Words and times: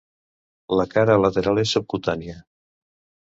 La 0.79 0.85
cara 0.93 1.17
lateral 1.25 1.63
és 1.65 1.73
subcutània. 1.77 2.39